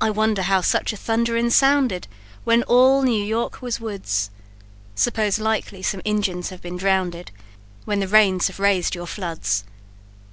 [0.00, 2.06] "I wonder how such a thunderin' sounded
[2.44, 4.30] When all New York was woods;
[4.94, 7.32] 'Spose likely some Injins have been drownded,
[7.84, 9.64] When the rains have raised your floods.